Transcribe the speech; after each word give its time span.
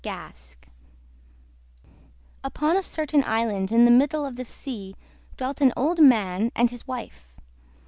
Gask 0.03 0.57
Upon 2.43 2.75
a 2.75 2.81
certain 2.81 3.23
island 3.23 3.71
in 3.71 3.85
the 3.85 3.91
middle 3.91 4.25
of 4.25 4.35
the 4.35 4.43
sea 4.45 4.95
dwelt 5.37 5.61
an 5.61 5.71
old 5.77 5.99
man 5.99 6.51
and 6.55 6.71
his 6.71 6.87
wife. 6.87 7.35